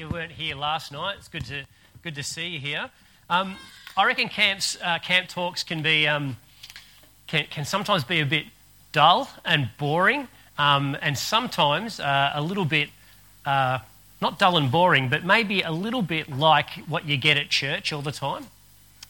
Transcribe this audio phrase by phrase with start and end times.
[0.00, 1.16] you weren't here last night.
[1.18, 1.66] It's good to,
[2.02, 2.88] good to see you here.
[3.28, 3.56] Um,
[3.98, 6.38] I reckon camps, uh, camp talks can, be, um,
[7.26, 8.46] can, can sometimes be a bit
[8.92, 10.26] dull and boring,
[10.56, 12.88] um, and sometimes uh, a little bit,
[13.44, 13.80] uh,
[14.22, 17.92] not dull and boring, but maybe a little bit like what you get at church
[17.92, 18.46] all the time.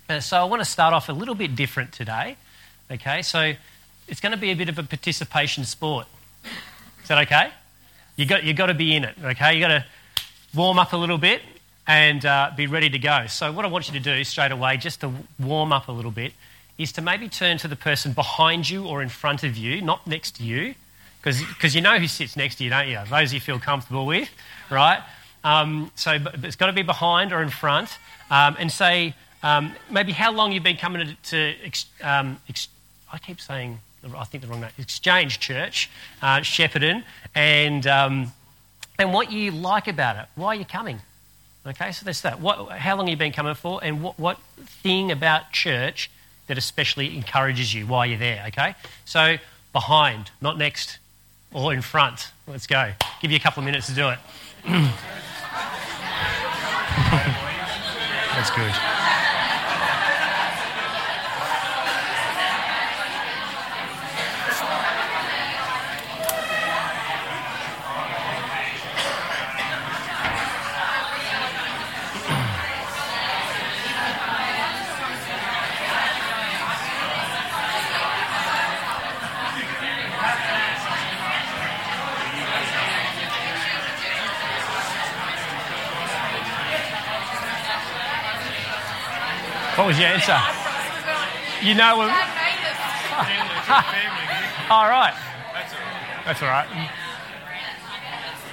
[0.09, 2.37] Uh, so I want to start off a little bit different today.
[2.91, 3.53] Okay, so
[4.09, 6.09] it's going to be a bit of a participation sport.
[7.01, 7.51] Is that okay?
[8.17, 9.15] You got you got to be in it.
[9.23, 9.85] Okay, you got to
[10.55, 11.43] warm up a little bit
[11.87, 13.27] and uh, be ready to go.
[13.27, 16.11] So what I want you to do straight away, just to warm up a little
[16.11, 16.33] bit,
[16.79, 20.06] is to maybe turn to the person behind you or in front of you, not
[20.06, 20.75] next to you,
[21.23, 22.98] because you know who sits next to you, don't you?
[23.11, 24.30] Those you feel comfortable with,
[24.70, 25.02] right?
[25.45, 27.98] Um, so it's got to be behind or in front,
[28.30, 31.30] um, and say um, maybe how long you've been coming to.
[31.30, 32.39] to ex, um,
[33.12, 33.80] I keep saying
[34.17, 35.91] I think the wrong name, Exchange Church,
[36.23, 37.03] uh, Shepparton,
[37.34, 38.33] and, um,
[39.01, 40.27] and what you like about it.
[40.35, 41.01] Why are you coming?
[41.67, 42.39] Okay, so that's that.
[42.41, 44.39] What, how long have you been coming for, and what, what
[44.83, 46.11] thing about church
[46.48, 48.45] that especially encourages you while you're there?
[48.48, 48.75] Okay,
[49.07, 49.37] so
[49.73, 50.98] behind, not next
[51.53, 52.31] or in front.
[52.47, 52.92] Let's go.
[53.23, 54.19] Give you a couple of minutes to do it.
[58.35, 59.00] that's good.
[89.91, 90.38] Was your answer?
[91.66, 92.14] You know him?
[94.70, 95.19] all right.
[96.24, 96.69] That's all right.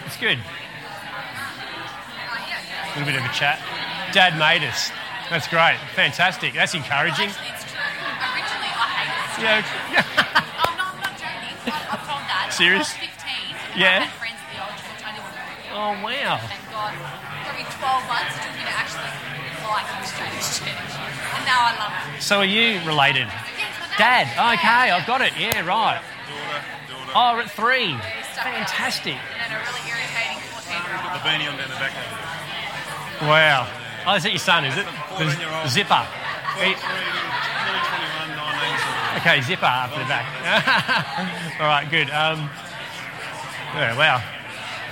[0.08, 0.40] It's good.
[2.82, 3.62] A little bit of a chat.
[4.14, 4.90] Dad made us.
[5.30, 5.78] That's great.
[5.94, 6.56] Fantastic.
[6.56, 7.30] That's encouraging.
[9.38, 9.62] Yeah.
[9.62, 11.54] I'm not, I'm not joking.
[11.70, 12.50] I've told Dad.
[12.50, 12.90] Serious?
[12.98, 13.78] I was 15.
[13.78, 14.02] Yeah.
[14.02, 15.06] I had friends at the old church.
[15.06, 15.30] I didn't
[15.70, 15.86] know.
[15.86, 16.42] Oh, wow.
[16.42, 16.98] And God,
[17.46, 19.27] probably 12 months it took me to actually
[19.68, 20.92] like Exchange Church.
[21.36, 22.22] And now I love it.
[22.22, 23.28] So are you related?
[23.28, 24.28] Yes, my Dad.
[24.58, 25.34] Okay, I've got it.
[25.40, 26.02] Yeah, right.
[26.88, 27.12] Daughter, daughter.
[27.16, 27.94] Oh, we're at three.
[28.38, 29.16] Fantastic.
[29.18, 33.28] And a really irritating 14 year Put the beanie on down the back of.
[33.28, 33.68] Wow.
[34.06, 34.86] Oh, is that your son, is it?
[34.86, 35.66] 14-year-old.
[35.66, 36.06] The zipper.
[36.62, 37.10] He- Three,
[37.68, 39.18] nearly 21, 19, sort of.
[39.20, 40.26] Okay, zipper up the back.
[41.60, 42.10] All right, good.
[42.12, 42.50] Um,
[43.76, 44.22] yeah, wow.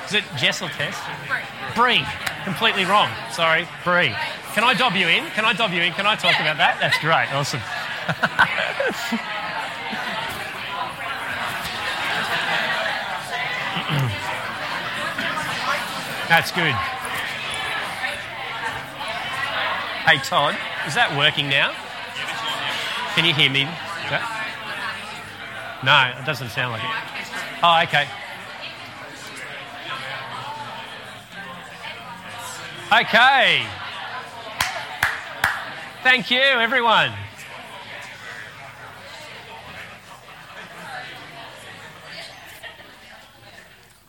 [0.06, 1.00] Is it Jessel test?
[1.02, 1.76] Tess?
[1.76, 2.04] Bree.
[2.44, 3.10] Completely wrong.
[3.32, 4.14] Sorry, Bree.
[4.56, 5.26] Can I dob you in?
[5.32, 5.92] Can I dob you in?
[5.92, 6.80] Can I talk about that?
[6.80, 7.28] That's great.
[7.36, 7.60] Awesome.
[16.30, 16.74] That's good.
[20.08, 20.56] Hey, Todd,
[20.88, 21.74] is that working now?
[23.16, 23.68] Can you hear me?
[25.84, 26.90] No, it doesn't sound like it.
[27.62, 28.08] Oh, okay.
[33.04, 33.68] Okay.
[36.06, 37.12] Thank you, everyone.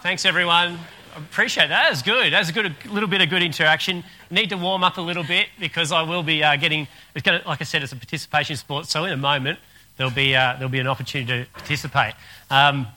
[0.02, 0.78] Thanks, everyone.
[1.14, 1.88] I appreciate that.
[1.88, 2.34] That's good.
[2.34, 4.04] That's a good, a little bit of good interaction.
[4.30, 6.86] Need to warm up a little bit because I will be uh, getting.
[7.14, 8.84] It's to, like I said, it's a participation sport.
[8.88, 9.58] So in a moment
[9.96, 12.12] there'll be uh, there'll be an opportunity to participate.
[12.50, 12.88] Um,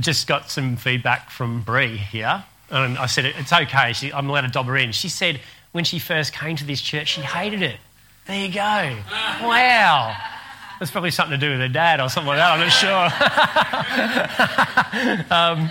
[0.00, 3.92] just got some feedback from Bree here, and I said it's okay.
[3.92, 4.92] She, I'm allowed to dob her in.
[4.92, 5.42] She said
[5.76, 7.76] when she first came to this church, she hated it.
[8.26, 8.96] There you go.
[9.46, 10.16] Wow.
[10.80, 12.50] That's probably something to do with her dad or something like that.
[12.52, 13.06] I'm not sure.
[15.36, 15.70] um,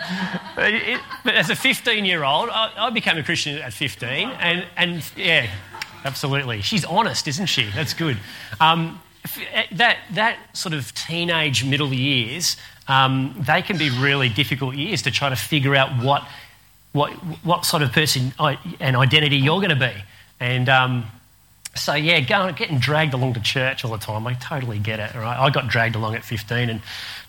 [0.55, 4.29] but, it, but as a 15 year old, I, I became a Christian at 15,
[4.29, 5.49] and, and yeah,
[6.05, 6.61] absolutely.
[6.61, 7.69] She's honest, isn't she?
[7.75, 8.17] That's good.
[8.59, 9.01] Um,
[9.71, 15.11] that, that sort of teenage middle years, um, they can be really difficult years to
[15.11, 16.27] try to figure out what,
[16.95, 17.11] what,
[17.43, 18.33] what sort of person
[18.79, 19.91] and identity you're going to be.
[20.39, 21.05] And um,
[21.75, 25.13] so yeah, going, getting dragged along to church all the time, I totally get it.
[25.13, 25.37] Right?
[25.37, 26.81] I got dragged along at 15 and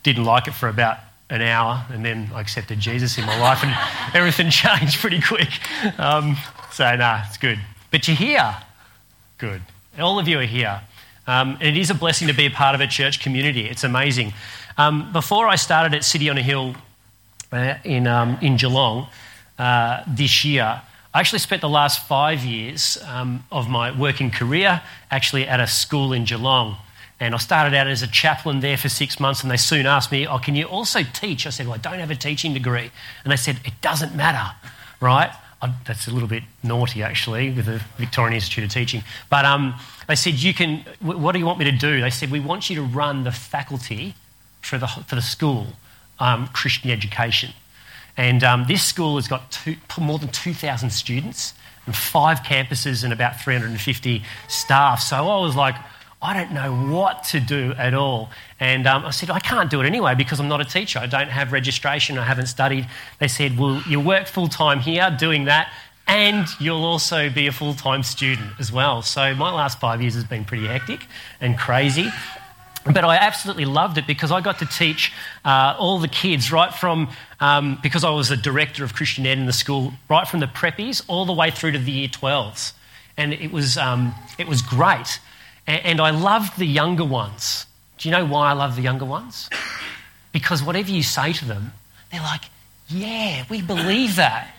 [0.04, 0.98] didn't like it for about
[1.28, 3.76] an hour, and then I accepted Jesus in my life, and
[4.14, 5.48] everything changed pretty quick.
[5.98, 6.36] Um,
[6.70, 7.58] so nah, it's good.
[7.90, 8.56] But you're here,
[9.38, 9.62] good.
[9.98, 10.80] All of you are here.
[11.26, 13.68] Um, and it is a blessing to be a part of a church community.
[13.68, 14.32] It's amazing.
[14.78, 16.76] Um, before I started at City on a Hill
[17.50, 19.08] uh, in, um, in Geelong
[19.58, 20.82] uh, this year,
[21.14, 25.66] I actually spent the last five years um, of my working career actually at a
[25.66, 26.76] school in Geelong.
[27.18, 30.12] And I started out as a chaplain there for six months, and they soon asked
[30.12, 31.46] me, Oh, can you also teach?
[31.46, 32.90] I said, Well, I don't have a teaching degree.
[33.24, 34.54] And they said, It doesn't matter.
[35.00, 35.30] right?
[35.62, 39.02] I, that's a little bit naughty, actually, with the Victorian Institute of Teaching.
[39.30, 39.74] But um,
[40.06, 42.00] they said, you can, what do you want me to do?
[42.00, 44.14] They said, we want you to run the faculty
[44.60, 45.68] for the, for the school,
[46.18, 47.52] um, Christian education.
[48.16, 51.54] And um, this school has got two, more than 2,000 students
[51.84, 55.00] and five campuses and about 350 staff.
[55.00, 55.76] So I was like,
[56.22, 58.30] I don't know what to do at all.
[58.58, 60.98] And um, I said, I can't do it anyway because I'm not a teacher.
[60.98, 62.16] I don't have registration.
[62.16, 62.88] I haven't studied.
[63.20, 65.70] They said, Well, you work full time here doing that,
[66.06, 69.02] and you'll also be a full time student as well.
[69.02, 71.06] So my last five years has been pretty hectic
[71.40, 72.10] and crazy.
[72.92, 75.12] But I absolutely loved it because I got to teach
[75.44, 77.10] uh, all the kids right from,
[77.40, 80.46] um, because I was a director of Christian Ed in the school, right from the
[80.46, 82.72] preppies all the way through to the year 12s.
[83.16, 85.18] And it was, um, it was great.
[85.66, 87.66] And, and I loved the younger ones.
[87.98, 89.50] Do you know why I love the younger ones?
[90.32, 91.72] Because whatever you say to them,
[92.12, 92.42] they're like,
[92.88, 94.54] yeah, we believe that.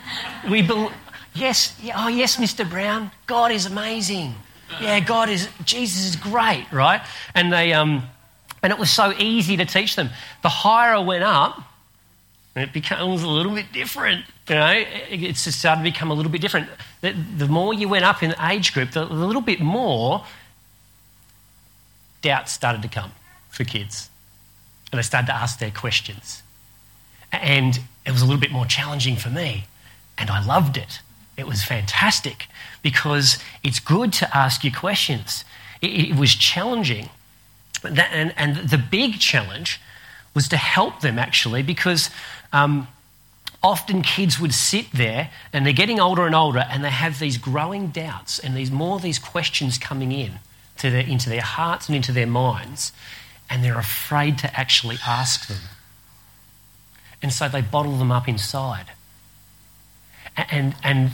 [0.50, 0.90] We be-
[1.34, 2.70] yes, oh yes, Mr.
[2.70, 4.36] Brown, God is amazing.
[4.82, 7.02] Yeah, God is, Jesus is great, right?
[7.34, 8.04] And they, um,
[8.64, 10.10] and it was so easy to teach them.
[10.42, 11.62] The higher I went up,
[12.56, 14.26] it becomes a little bit different.
[14.50, 16.70] You know, it just started to become a little bit different.
[17.02, 20.26] The, the more you went up in the age group, the, the little bit more
[22.22, 23.12] doubts started to come
[23.50, 24.10] for kids.
[24.92, 26.42] And they started to ask their questions.
[27.32, 29.66] And it was a little bit more challenging for me.
[30.18, 31.02] And I loved it.
[31.36, 32.48] It was fantastic
[32.82, 35.46] because it's good to ask your questions.
[35.82, 37.10] It, it was challenging.
[37.90, 39.80] That, and, and, the big challenge
[40.34, 42.10] was to help them actually because
[42.54, 42.88] um,
[43.64, 47.38] often kids would sit there and they're getting older and older and they have these
[47.38, 50.34] growing doubts and these more of these questions coming in
[50.78, 52.92] to their, into their hearts and into their minds
[53.50, 55.62] and they're afraid to actually ask them.
[57.22, 58.86] And so they bottle them up inside.
[60.36, 61.12] And, and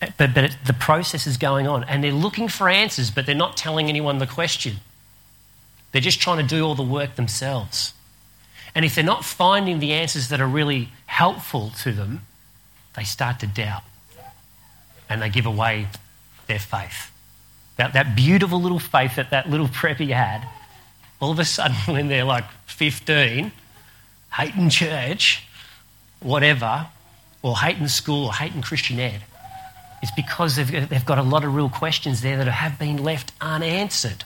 [0.00, 3.56] but, but the process is going on and they're looking for answers, but they're not
[3.56, 4.76] telling anyone the question.
[5.96, 7.94] They're just trying to do all the work themselves.
[8.74, 12.20] And if they're not finding the answers that are really helpful to them,
[12.94, 13.82] they start to doubt
[15.08, 15.88] and they give away
[16.48, 17.10] their faith.
[17.78, 20.46] That, that beautiful little faith that that little preppy had,
[21.18, 23.50] all of a sudden, when they're like 15,
[24.34, 25.46] hating church,
[26.20, 26.88] whatever,
[27.40, 29.22] or hating school or hating Christian ed,
[30.02, 33.32] it's because they've, they've got a lot of real questions there that have been left
[33.40, 34.24] unanswered.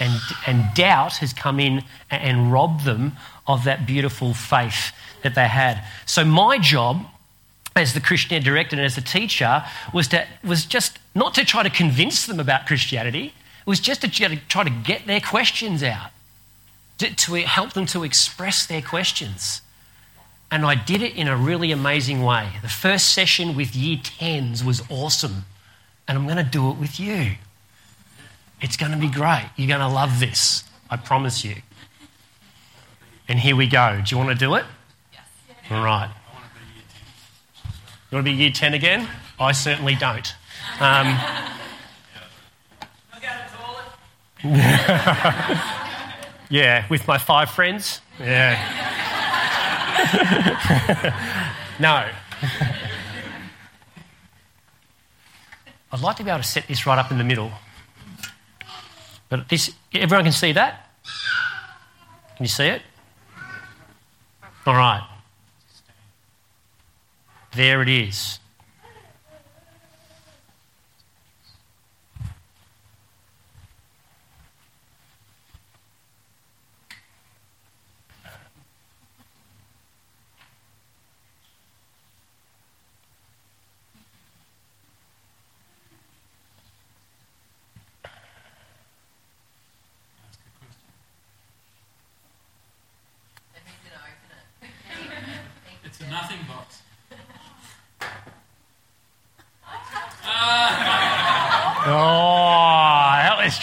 [0.00, 3.12] And, and doubt has come in and robbed them
[3.46, 4.92] of that beautiful faith
[5.22, 5.84] that they had.
[6.06, 7.04] So, my job
[7.76, 9.62] as the Christian director and as a teacher
[9.92, 14.00] was, to, was just not to try to convince them about Christianity, it was just
[14.00, 16.10] to try to get their questions out,
[16.98, 19.62] to, to help them to express their questions.
[20.50, 22.48] And I did it in a really amazing way.
[22.62, 25.44] The first session with year 10s was awesome.
[26.08, 27.36] And I'm going to do it with you.
[28.60, 29.48] It's going to be great.
[29.56, 30.64] You're going to love this.
[30.88, 31.56] I promise you.
[33.28, 34.00] And here we go.
[34.04, 34.64] Do you want to do it?
[35.12, 35.22] Yes.
[35.70, 36.10] All right.
[38.10, 39.08] You want to be year 10 again?
[39.38, 40.34] I certainly don't.
[40.80, 41.16] Um,
[46.50, 48.00] yeah, with my five friends?
[48.18, 48.56] Yeah.
[51.78, 52.08] no.
[55.92, 57.52] I'd like to be able to set this right up in the middle.
[59.30, 60.90] But this, everyone can see that?
[62.36, 62.82] Can you see it?
[64.66, 65.06] All right.
[67.54, 68.39] There it is.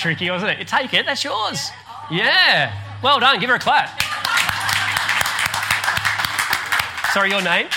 [0.07, 0.65] Tricky, wasn't it?
[0.69, 1.69] Take it, that's yours.
[2.09, 2.71] Yeah.
[3.03, 3.89] Well done, give her a clap.
[7.11, 7.67] Sorry, your name?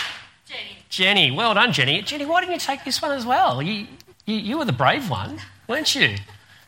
[0.47, 0.77] Jenny.
[0.91, 1.31] Jenny.
[1.33, 2.03] Well done, Jenny.
[2.03, 3.61] Jenny, why didn't you take this one as well?
[3.61, 3.89] You,
[4.27, 6.15] you, you were the brave one, weren't you?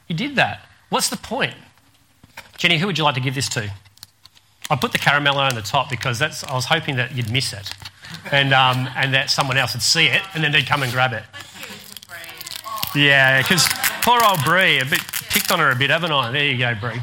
[0.08, 0.66] You did that.
[0.88, 1.54] What's the point?
[2.58, 3.70] Jenny, who would you like to give this to?
[4.68, 7.52] I put the caramel on the top because that's, I was hoping that you'd miss
[7.52, 7.72] it
[8.32, 11.12] and, um, and that someone else would see it and then they'd come and grab
[11.12, 11.22] it.
[12.96, 13.68] Yeah, because
[14.02, 16.30] poor old Bree, a bit picked on her a bit, haven't I?
[16.30, 17.00] There you go, Bree.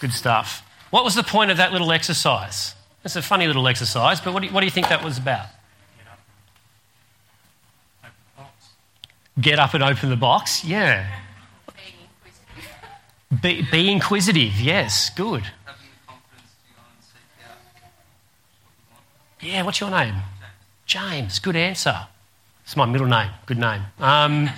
[0.00, 0.62] Good stuff.
[0.90, 2.74] What was the point of that little exercise?
[3.04, 5.18] It's a funny little exercise, but what do you, what do you think that was
[5.18, 5.46] about?
[9.40, 10.64] Get up and open the box.
[10.64, 11.06] Yeah.
[13.42, 14.58] Be, be inquisitive.
[14.60, 15.44] Yes, good.
[19.40, 20.14] Yeah, what's your name?
[20.86, 21.38] James.
[21.38, 22.06] Good answer.
[22.64, 23.30] It's my middle name.
[23.46, 23.82] Good name.
[24.00, 24.50] Um,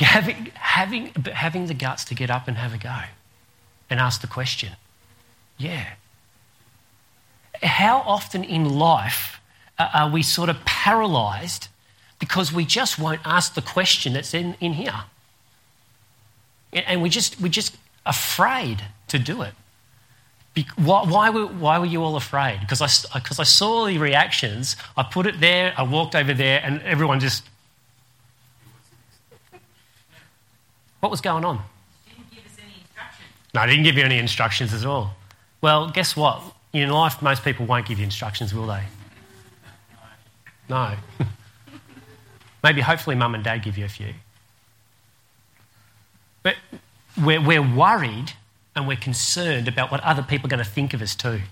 [0.00, 3.00] having, having, having the guts to get up and have a go
[3.90, 4.70] and ask the question.
[5.58, 5.86] Yeah.
[7.62, 9.40] How often in life
[9.78, 11.68] are we sort of paralysed
[12.18, 15.04] because we just won't ask the question that's in, in here?
[16.72, 19.52] And we just, we're just afraid to do it.
[20.76, 22.60] Why, why, were, why were you all afraid?
[22.60, 26.60] Because I, because I saw the reactions, I put it there, I walked over there,
[26.62, 27.44] and everyone just.
[31.04, 31.62] What was going on?
[32.08, 33.28] Didn't give us any instructions.
[33.52, 35.14] No, I didn't give you any instructions at all.
[35.60, 36.40] Well, guess what?
[36.72, 38.84] In life, most people won't give you instructions, will they?
[40.70, 40.94] No.
[42.64, 44.14] Maybe, hopefully, mum and dad give you a few.
[46.42, 46.56] But
[47.22, 48.32] we're, we're worried
[48.74, 51.42] and we're concerned about what other people are going to think of us too.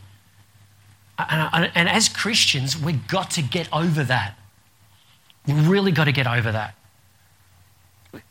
[1.19, 4.35] And, and, and as Christians, we've got to get over that.
[5.47, 6.75] We've really got to get over that.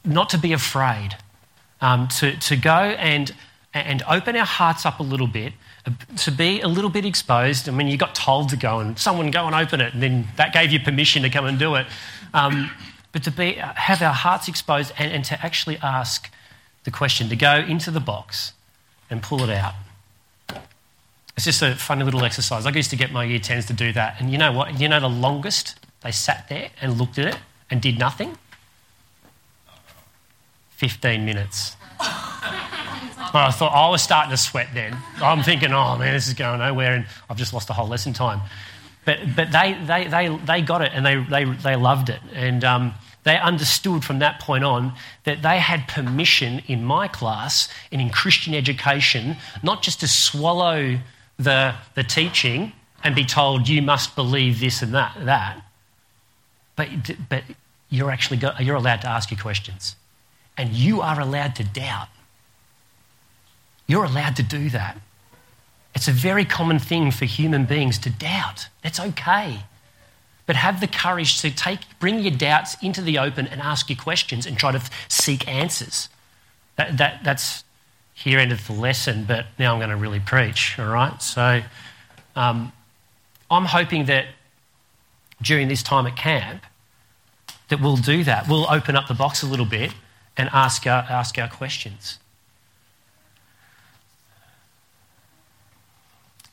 [0.04, 1.18] Not to be afraid,
[1.80, 3.34] um, to, to go and,
[3.74, 5.54] and open our hearts up a little bit,
[5.86, 7.68] uh, to be a little bit exposed.
[7.68, 10.28] I mean, you got told to go and someone go and open it, and then
[10.38, 11.88] that gave you permission to come and do it.
[12.34, 12.72] Um,
[13.12, 16.30] but to be, have our hearts exposed and, and to actually ask
[16.84, 18.54] the question, to go into the box
[19.10, 19.74] and pull it out.
[21.36, 22.66] It's just a funny little exercise.
[22.66, 24.20] I used to get my year 10s to do that.
[24.20, 24.80] And you know what?
[24.80, 27.38] You know the longest they sat there and looked at it
[27.70, 28.38] and did nothing?
[30.82, 31.78] 15 minutes.
[32.00, 34.98] I thought I was starting to sweat then.
[35.22, 38.14] I'm thinking, oh man, this is going nowhere, and I've just lost a whole lesson
[38.14, 38.42] time.
[39.06, 42.20] But, but they, they, they, they got it and they, they, they loved it.
[42.34, 42.96] And um,
[43.26, 44.94] they understood from that point on
[45.26, 50.98] that they had permission in my class and in Christian education not just to swallow
[51.38, 52.72] the, the teaching
[53.04, 55.62] and be told you must believe this and that, that
[56.76, 56.90] but,
[57.30, 57.44] but
[57.92, 59.96] you're actually you're allowed to ask your questions.
[60.58, 62.08] And you are allowed to doubt.
[63.88, 64.98] You're allowed to do that.
[65.96, 68.70] It's a very common thing for human beings to doubt.
[68.82, 69.64] That's okay.
[70.46, 73.98] But have the courage to take, bring your doubts into the open and ask your
[73.98, 76.10] questions and try to seek answers.
[76.78, 77.64] That, that, that's
[78.14, 81.22] here ended the lesson, but now I'm going to really preach, all right?
[81.22, 81.62] So
[82.36, 82.72] um,
[83.50, 84.28] I'm hoping that
[85.42, 86.64] during this time at camp,
[87.70, 88.48] that we'll do that.
[88.48, 89.94] We'll open up the box a little bit
[90.38, 92.20] and ask our, ask our questions.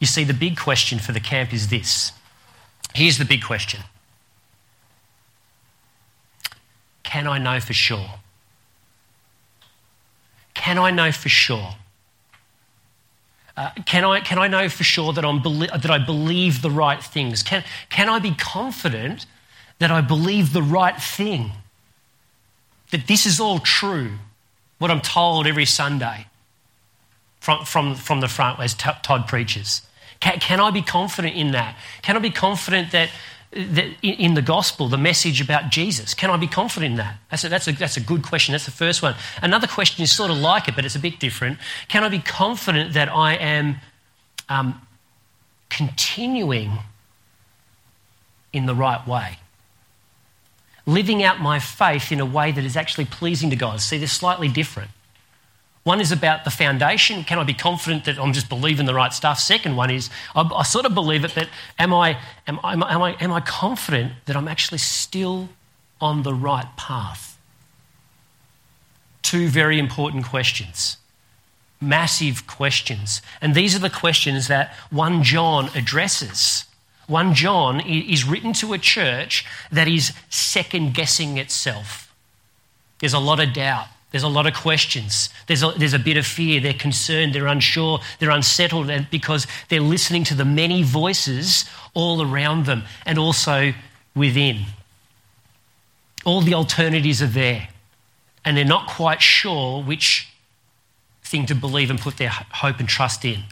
[0.01, 2.13] You see, the big question for the camp is this.
[2.95, 3.81] Here's the big question
[7.03, 8.11] Can I know for sure?
[10.55, 11.75] Can I know for sure?
[13.57, 17.03] Uh, can, I, can I know for sure that, I'm that I believe the right
[17.03, 17.43] things?
[17.43, 19.27] Can, can I be confident
[19.81, 21.51] that I believe the right thing?
[22.91, 24.13] That this is all true,
[24.79, 26.27] what I'm told every Sunday
[27.41, 29.83] from, from, from the front as Todd preaches?
[30.21, 31.77] Can, can I be confident in that?
[32.03, 33.11] Can I be confident that,
[33.53, 37.19] that in the gospel, the message about Jesus, can I be confident in that?
[37.31, 38.53] That's a, that's, a, that's a good question.
[38.53, 39.15] That's the first one.
[39.43, 41.59] Another question is sort of like it, but it's a bit different.
[41.89, 43.77] Can I be confident that I am
[44.49, 44.81] um,
[45.69, 46.73] continuing
[48.53, 49.39] in the right way?
[50.89, 53.83] Living out my faith in a way that is actually pleasing to God.
[53.83, 54.91] See, they're slightly different.
[55.85, 57.25] One is about the foundation.
[57.25, 59.39] Can I be confident that I'm just believing the right stuff?
[59.39, 63.03] Second one is I, I sort of believe it, but am I, am, am, am,
[63.03, 65.51] I, am I confident that I'm actually still
[66.01, 67.39] on the right path?
[69.21, 70.97] Two very important questions.
[71.83, 73.21] Massive questions.
[73.43, 76.65] And these are the questions that 1 John addresses.
[77.09, 82.15] 1 John is written to a church that is second guessing itself.
[83.01, 83.87] There's a lot of doubt.
[84.11, 85.29] There's a lot of questions.
[85.47, 86.61] There's a, there's a bit of fear.
[86.61, 87.35] They're concerned.
[87.35, 88.01] They're unsure.
[88.19, 93.73] They're unsettled because they're listening to the many voices all around them and also
[94.15, 94.65] within.
[96.25, 97.69] All the alternatives are there.
[98.45, 100.29] And they're not quite sure which
[101.23, 103.45] thing to believe and put their hope and trust in.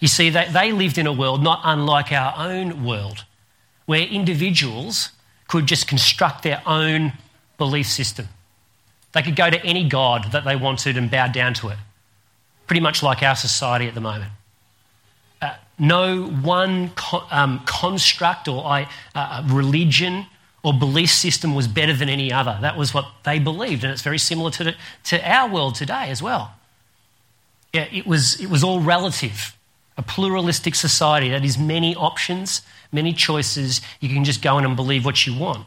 [0.00, 3.24] You see, they, they lived in a world not unlike our own world,
[3.86, 5.10] where individuals
[5.48, 7.12] could just construct their own
[7.58, 8.28] belief system.
[9.12, 11.78] They could go to any god that they wanted and bow down to it.
[12.66, 14.32] Pretty much like our society at the moment.
[15.40, 20.26] Uh, no one co- um, construct or uh, religion
[20.64, 22.58] or belief system was better than any other.
[22.60, 24.74] That was what they believed, and it's very similar to, the,
[25.04, 26.54] to our world today as well.
[27.72, 29.54] Yeah, it was, it was all relative.
[29.96, 33.80] A pluralistic society that is many options, many choices.
[34.00, 35.66] You can just go in and believe what you want.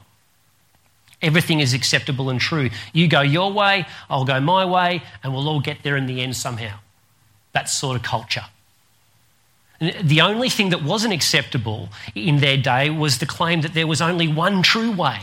[1.22, 2.70] Everything is acceptable and true.
[2.94, 6.22] You go your way, I'll go my way, and we'll all get there in the
[6.22, 6.78] end somehow.
[7.54, 8.46] That sort of culture.
[9.80, 14.02] The only thing that wasn't acceptable in their day was the claim that there was
[14.02, 15.22] only one true way.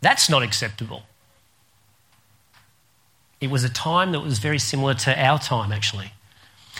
[0.00, 1.02] That's not acceptable.
[3.40, 6.12] It was a time that was very similar to our time, actually.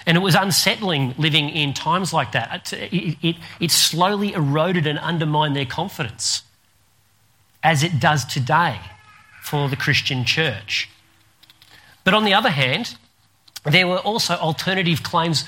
[0.06, 2.72] And it was unsettling living in times like that.
[2.72, 6.44] It, it, it, slowly eroded and undermined their confidence,
[7.62, 8.78] as it does today
[9.42, 10.88] for the Christian church.
[12.04, 12.96] But on the other hand,
[13.64, 15.44] there were also alternative claims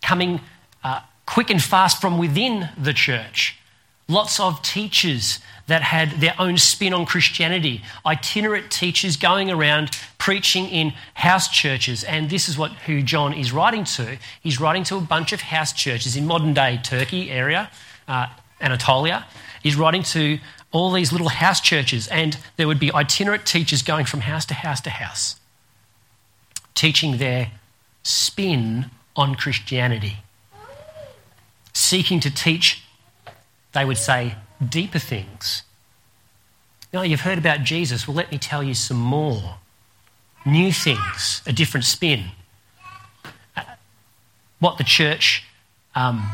[0.00, 0.40] coming
[0.84, 3.58] uh, quick and fast from within the church.
[4.08, 10.66] Lots of teachers that had their own spin on Christianity, itinerant teachers going around preaching
[10.66, 12.02] in house churches.
[12.04, 14.18] And this is what who John is writing to.
[14.40, 17.70] He's writing to a bunch of house churches in modern day Turkey area,
[18.06, 18.28] uh,
[18.60, 19.26] Anatolia.
[19.62, 20.38] He's writing to
[20.72, 24.54] all these little house churches, and there would be itinerant teachers going from house to
[24.54, 25.36] house to house,
[26.74, 27.52] teaching their
[28.02, 30.18] spin on Christianity
[31.78, 32.82] seeking to teach,
[33.72, 34.34] they would say,
[34.66, 35.62] deeper things.
[36.92, 38.08] Now, you've heard about Jesus.
[38.08, 39.56] Well, let me tell you some more.
[40.46, 42.24] New things, a different spin.
[43.56, 43.62] Uh,
[44.60, 45.44] what the church
[45.94, 46.30] um,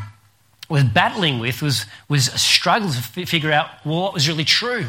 [0.68, 4.86] was battling with was, was a struggle to f- figure out what was really true.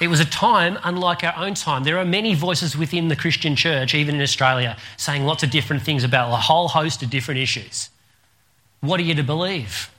[0.00, 1.84] It was a time unlike our own time.
[1.84, 5.82] There are many voices within the Christian church, even in Australia, saying lots of different
[5.82, 7.90] things about a whole host of different issues.
[8.80, 9.90] What are you to believe?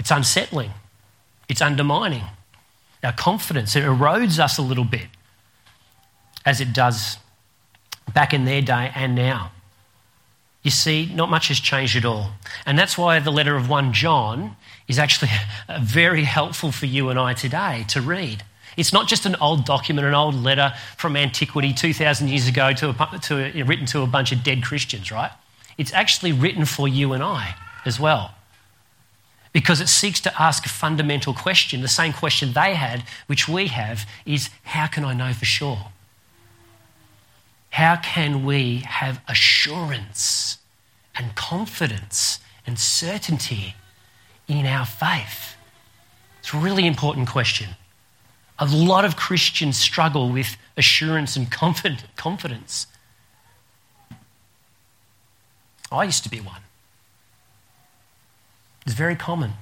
[0.00, 0.70] It's unsettling,
[1.46, 2.24] it's undermining
[3.04, 3.76] our confidence.
[3.76, 5.08] It erodes us a little bit,
[6.46, 7.18] as it does
[8.14, 9.52] back in their day and now.
[10.62, 12.30] You see, not much has changed at all.
[12.64, 14.56] And that's why the letter of 1 John
[14.88, 15.30] is actually
[15.82, 18.42] very helpful for you and I today to read.
[18.78, 22.88] It's not just an old document, an old letter from antiquity 2,000 years ago to
[22.88, 25.30] a, to a, written to a bunch of dead Christians, right?
[25.76, 28.34] It's actually written for you and I as well.
[29.52, 33.66] Because it seeks to ask a fundamental question, the same question they had, which we
[33.66, 35.86] have, is how can I know for sure?
[37.70, 40.58] How can we have assurance
[41.16, 43.74] and confidence and certainty
[44.46, 45.56] in our faith?
[46.40, 47.70] It's a really important question.
[48.58, 52.86] A lot of Christians struggle with assurance and confidence.
[55.90, 56.60] I used to be one.
[58.86, 59.52] It's very common.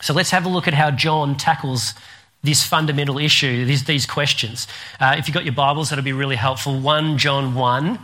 [0.00, 1.94] So let's have a look at how John tackles
[2.42, 4.68] this fundamental issue, these, these questions.
[5.00, 6.78] Uh, if you've got your Bibles, that'll be really helpful.
[6.78, 7.98] 1 John 1,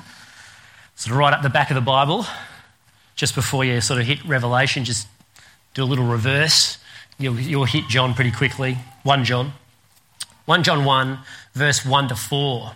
[0.96, 2.24] sort of right up the back of the Bible,
[3.16, 5.07] just before you sort of hit Revelation, just
[5.74, 6.79] do a little reverse.
[7.18, 8.79] You'll, you'll hit John pretty quickly.
[9.03, 9.53] 1 John.
[10.46, 11.18] 1 John 1,
[11.53, 12.72] verse 1 to 4.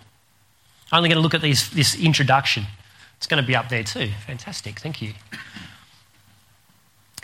[0.91, 2.65] I'm only going to look at these, this introduction.
[3.17, 4.11] It's going to be up there too.
[4.27, 4.79] Fantastic.
[4.79, 5.13] Thank you.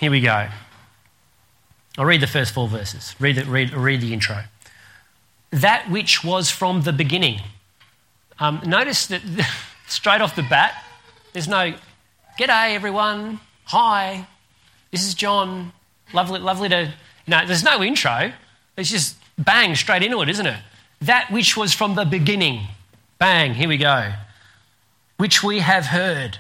[0.02, 0.50] Here we go.
[1.98, 3.16] I'll read the first four verses.
[3.20, 4.44] Read the, read, read the intro.
[5.52, 7.40] That which was from the beginning.
[8.40, 9.22] Um, notice that
[9.88, 10.84] straight off the bat,
[11.32, 11.76] there's no,
[12.40, 14.28] g'day everyone, hi,
[14.92, 15.72] this is John,
[16.14, 16.92] lovely, lovely to,
[17.28, 18.34] know, there's no intro.
[18.76, 20.60] It's just bang, straight into it, isn't it?
[21.02, 22.68] That which was from the beginning.
[23.20, 24.14] Bang, here we go
[25.22, 26.40] which we have heard,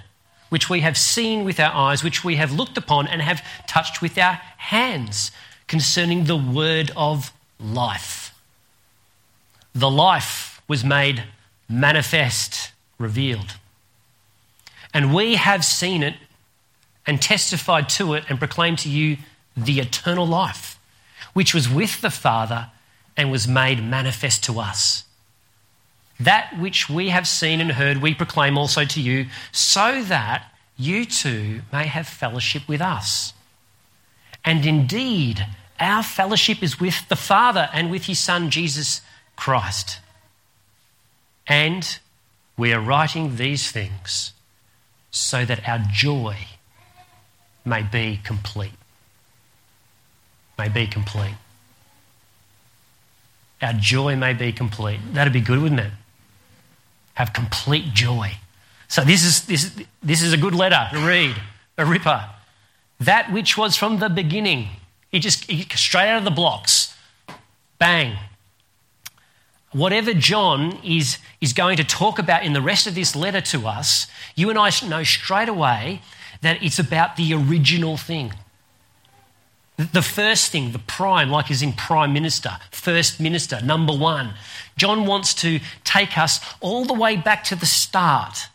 [0.51, 4.01] which we have seen with our eyes, which we have looked upon and have touched
[4.01, 5.31] with our hands
[5.65, 8.37] concerning the word of life.
[9.73, 11.23] The life was made
[11.69, 13.55] manifest, revealed.
[14.93, 16.15] And we have seen it
[17.07, 19.19] and testified to it and proclaimed to you
[19.55, 20.77] the eternal life,
[21.31, 22.71] which was with the Father
[23.15, 25.05] and was made manifest to us.
[26.23, 31.05] That which we have seen and heard, we proclaim also to you, so that you
[31.05, 33.33] too may have fellowship with us.
[34.43, 35.45] And indeed,
[35.79, 39.01] our fellowship is with the Father and with his Son, Jesus
[39.35, 39.99] Christ.
[41.47, 41.99] And
[42.57, 44.33] we are writing these things
[45.09, 46.37] so that our joy
[47.65, 48.73] may be complete.
[50.57, 51.35] May be complete.
[53.61, 54.99] Our joy may be complete.
[55.13, 55.91] That'd be good, wouldn't it?
[57.15, 58.33] Have complete joy.
[58.87, 59.71] So this is, this,
[60.03, 61.35] this is a good letter to read,
[61.77, 62.29] a ripper.
[62.99, 64.67] That which was from the beginning,
[65.11, 66.95] He just he, straight out of the blocks,
[67.79, 68.17] bang.
[69.71, 73.67] Whatever John is, is going to talk about in the rest of this letter to
[73.67, 76.01] us, you and I know straight away
[76.41, 78.33] that it's about the original thing.
[79.77, 84.33] The first thing, the prime, like is in prime minister, first minister, number one.
[84.77, 88.47] John wants to take us all the way back to the start.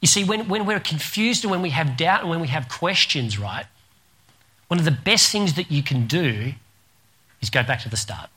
[0.00, 2.68] You see, when, when we're confused and when we have doubt and when we have
[2.68, 3.66] questions, right,
[4.68, 6.54] one of the best things that you can do
[7.42, 8.30] is go back to the start.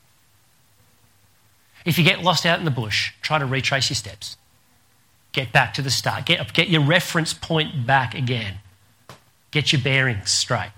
[1.86, 4.38] If you get lost out in the bush, try to retrace your steps.
[5.32, 6.26] Get back to the start.
[6.26, 8.56] Get, get your reference point back again.
[9.52, 10.72] Get your bearings straight.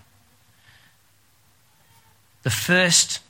[2.46, 3.22] The first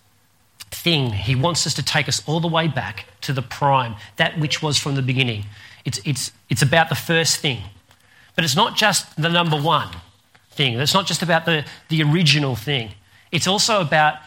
[0.71, 4.38] thing, he wants us to take us all the way back to the prime, that
[4.38, 5.45] which was from the beginning.
[5.86, 7.62] It's, it's, it's about the first thing.
[8.36, 9.88] But it's not just the number one
[10.51, 12.91] thing, it's not just about the, the original thing.
[13.32, 14.17] It's also about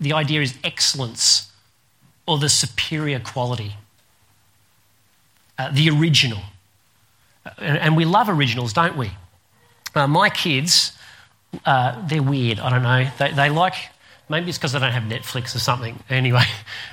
[0.00, 1.52] the idea is excellence
[2.26, 3.76] or the superior quality,
[5.58, 6.40] uh, the original.
[7.56, 9.12] And, and, we love originals, don't we?
[9.94, 10.90] Uh, my kids,
[11.64, 12.58] uh, they're weird.
[12.58, 13.10] I don't know.
[13.18, 13.74] They, they like,
[14.28, 15.98] maybe it's because they don't have Netflix or something.
[16.10, 16.44] Anyway,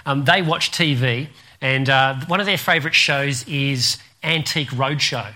[0.06, 1.28] um, they watch TV,
[1.62, 5.34] and uh, one of their favourite shows is Antique Roadshow.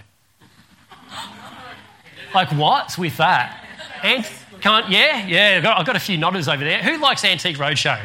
[2.34, 3.64] like, what's with that?
[4.04, 4.30] Ant-
[4.62, 6.82] can't, yeah, yeah, I've got, I've got a few nodders over there.
[6.82, 8.00] Who likes Antique Roadshow?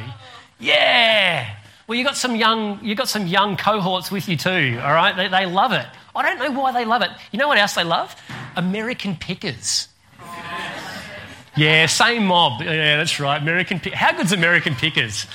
[0.58, 1.56] Yeah.
[1.87, 4.80] Well, you got some young, you got some young cohorts with you too.
[4.82, 5.87] All right, they, they love it.
[6.14, 7.11] I don't know why they love it.
[7.32, 8.14] You know what else they love?
[8.56, 9.88] American Pickers.
[11.56, 12.62] Yeah, same mob.
[12.62, 13.40] Yeah, that's right.
[13.40, 13.78] American.
[13.92, 15.26] How good's American Pickers?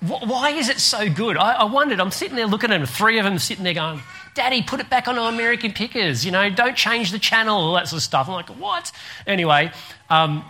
[0.00, 1.36] Why is it so good?
[1.36, 2.00] I, I wondered.
[2.00, 2.86] I'm sitting there looking at them.
[2.86, 4.02] Three of them sitting there going,
[4.34, 6.24] "Daddy, put it back on American Pickers.
[6.24, 8.90] You know, don't change the channel, all that sort of stuff." I'm like, "What?"
[9.26, 9.70] Anyway,
[10.08, 10.44] um,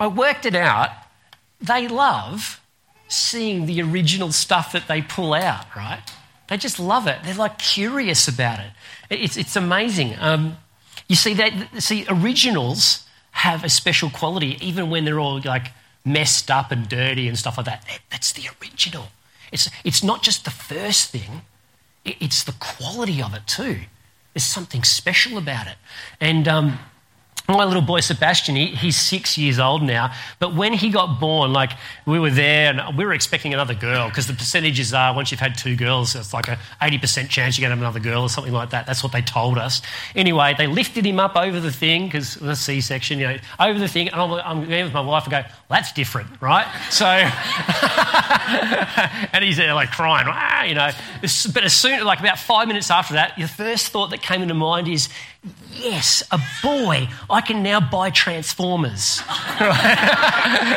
[0.00, 0.90] I worked it out.
[1.60, 2.60] They love
[3.08, 5.66] seeing the original stuff that they pull out.
[5.76, 6.00] Right?
[6.48, 7.18] They just love it.
[7.22, 8.70] They're like curious about it.
[9.10, 10.14] It's, it's amazing.
[10.18, 10.56] Um,
[11.08, 11.82] you see that?
[11.82, 13.05] See, originals
[13.36, 15.68] have a special quality, even when they're all like
[16.06, 17.84] messed up and dirty and stuff like that.
[18.10, 19.08] That's the original.
[19.52, 21.42] It's, it's not just the first thing,
[22.04, 23.80] it's the quality of it too.
[24.32, 25.76] There's something special about it.
[26.18, 26.78] And um,
[27.48, 31.52] my little boy Sebastian, he, he's six years old now, but when he got born,
[31.52, 31.72] like
[32.04, 35.40] we were there and we were expecting another girl because the percentages are once you've
[35.40, 38.28] had two girls, it's like a 80% chance you're going to have another girl or
[38.28, 38.86] something like that.
[38.86, 39.80] That's what they told us.
[40.14, 43.78] Anyway, they lifted him up over the thing because the C section, you know, over
[43.78, 46.66] the thing, and I'm, I'm there with my wife and go, well, that's different, right?
[46.90, 47.06] So,
[49.32, 50.90] and he's there like crying, ah, you know.
[51.20, 54.54] But as soon, like about five minutes after that, your first thought that came into
[54.54, 55.08] mind is,
[55.72, 59.20] yes, a boy, I can now buy Transformers.
[59.60, 60.72] yeah,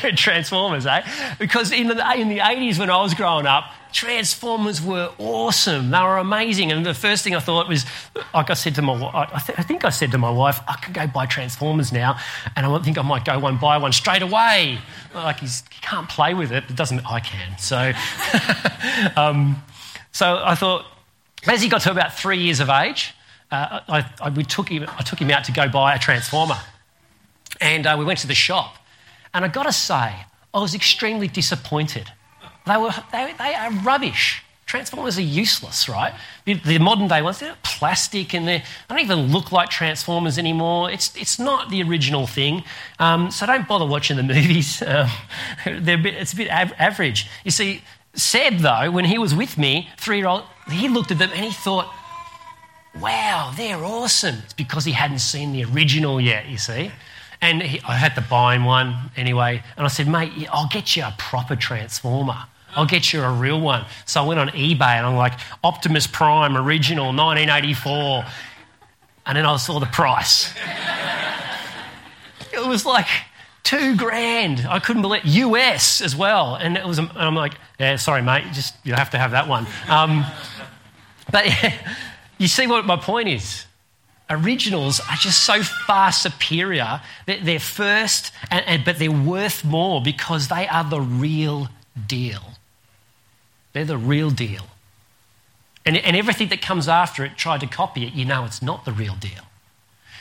[0.00, 1.02] good Transformers, eh?
[1.38, 3.64] Because in the, in the 80s when I was growing up,
[3.94, 5.90] Transformers were awesome.
[5.90, 6.72] They were amazing.
[6.72, 7.86] And the first thing I thought was,
[8.34, 10.74] like I said to my I, th- I think I said to my wife, I
[10.74, 12.18] can go buy Transformers now,
[12.56, 14.80] and I think I might go one buy one straight away.
[15.14, 15.48] Like he
[15.80, 17.06] can't play with it, it doesn't.
[17.06, 17.56] I can.
[17.56, 17.92] So,
[19.16, 19.62] um,
[20.10, 20.86] so I thought,
[21.46, 23.14] as he got to about three years of age,
[23.54, 26.58] uh, I, I, we took him, I took him out to go buy a transformer.
[27.60, 28.76] And uh, we went to the shop.
[29.32, 30.14] And I got to say,
[30.52, 32.10] I was extremely disappointed.
[32.66, 34.42] They, were, they, they are rubbish.
[34.66, 36.14] Transformers are useless, right?
[36.46, 40.90] The, modern day ones, they're plastic and they don't even look like Transformers anymore.
[40.90, 42.64] It's, it's not the original thing.
[42.98, 44.82] Um, so don't bother watching the movies.
[44.82, 45.10] Um,
[45.64, 47.28] they're a bit, it's a bit av- average.
[47.44, 47.82] You see,
[48.14, 51.44] Seb, though, when he was with me, three year old, he looked at them and
[51.44, 51.92] he thought,
[53.00, 54.36] wow, they're awesome.
[54.44, 56.90] It's because he hadn't seen the original yet, you see.
[57.40, 59.62] And he, I had to buy him one anyway.
[59.76, 62.44] And I said, mate, I'll get you a proper transformer.
[62.76, 63.84] I'll get you a real one.
[64.04, 68.24] So I went on eBay and I'm like, Optimus Prime original 1984.
[69.26, 70.52] And then I saw the price.
[72.52, 73.06] it was like
[73.62, 74.66] two grand.
[74.68, 76.56] I couldn't believe US as well.
[76.56, 79.48] And it was, and I'm like, yeah, sorry, mate, just you'll have to have that
[79.48, 79.66] one.
[79.88, 80.24] Um,
[81.30, 81.46] but
[82.38, 83.66] you see what my point is?
[84.30, 87.00] Originals are just so far superior.
[87.26, 91.68] They're first, but they're worth more because they are the real
[92.06, 92.42] deal.
[93.72, 94.62] They're the real deal.
[95.84, 98.84] And, and everything that comes after it, tried to copy it, you know it's not
[98.86, 99.44] the real deal.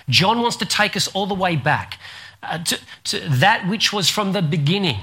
[0.10, 1.98] John wants to take us all the way back
[2.42, 5.00] uh, to, to that which was from the beginning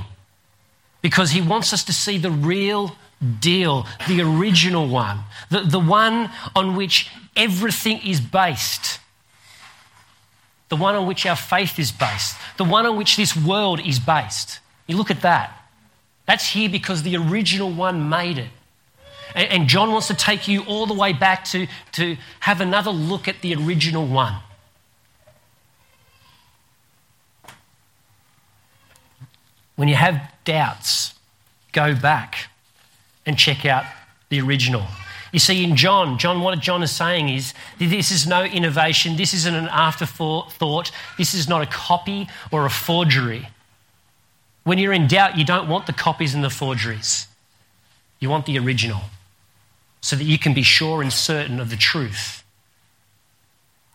[1.00, 2.96] because he wants us to see the real
[3.40, 8.98] deal, the original one, the, the one on which everything is based.
[10.70, 13.98] the one on which our faith is based, the one on which this world is
[13.98, 14.60] based.
[14.86, 15.56] You look at that.
[16.26, 18.50] That's here because the original one made it.
[19.34, 22.90] And, and John wants to take you all the way back to, to have another
[22.90, 24.36] look at the original one.
[29.74, 31.14] When you have doubts,
[31.72, 32.50] go back
[33.30, 33.84] and check out
[34.28, 34.84] the original.
[35.32, 39.32] You see, in John, John, what John is saying is this is no innovation, this
[39.32, 43.48] isn't an afterthought, this is not a copy or a forgery.
[44.64, 47.28] When you're in doubt, you don't want the copies and the forgeries.
[48.18, 49.02] You want the original
[50.00, 52.42] so that you can be sure and certain of the truth.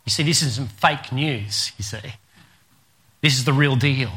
[0.05, 2.13] You see, this isn't fake news, you see.
[3.21, 4.11] This is the real deal.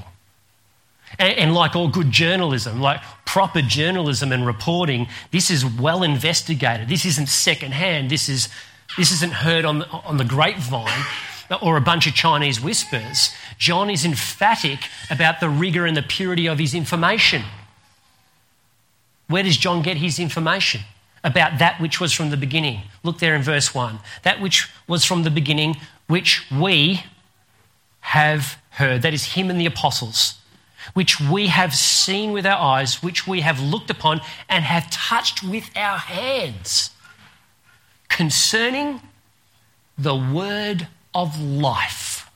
[1.19, 6.89] And, and, like all good journalism, like proper journalism and reporting, this is well investigated.
[6.89, 8.11] This isn't secondhand.
[8.11, 8.49] This, is,
[8.97, 11.05] this isn't heard on on the grapevine
[11.63, 13.31] or a bunch of Chinese whispers.
[13.59, 17.43] John is emphatic about the rigour and the purity of his information.
[19.29, 20.83] Where does John get his information?
[21.25, 22.83] About that which was from the beginning.
[23.03, 23.99] Look there in verse 1.
[24.23, 27.05] That which was from the beginning, which we
[28.01, 29.03] have heard.
[29.03, 30.35] That is him and the apostles
[30.95, 35.43] which we have seen with our eyes, which we have looked upon and have touched
[35.43, 36.91] with our hands,
[38.09, 39.01] concerning
[39.97, 42.31] the word of life.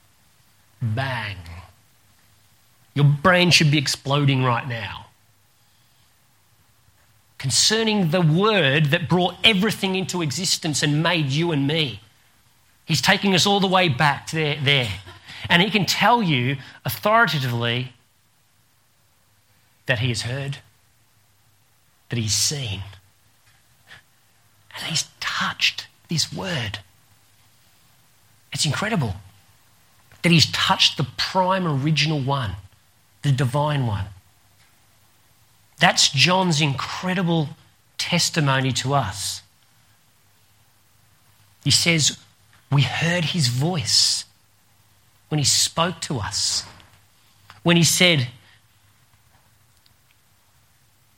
[0.80, 1.36] Bang.
[2.94, 5.06] Your brain should be exploding right now.
[7.38, 12.00] Concerning the word that brought everything into existence and made you and me.
[12.84, 14.58] He's taking us all the way back there.
[14.62, 14.88] there.
[15.48, 17.92] And he can tell you authoritatively
[19.87, 20.59] that he has heard,
[22.09, 22.83] that he's seen,
[24.77, 26.79] and he's touched this word.
[28.53, 29.16] It's incredible
[30.23, 32.53] that he's touched the prime original one,
[33.23, 34.07] the divine one.
[35.79, 37.49] That's John's incredible
[37.99, 39.42] testimony to us.
[41.64, 42.18] He says,
[42.71, 44.25] We heard his voice
[45.29, 46.64] when he spoke to us,
[47.62, 48.29] when he said,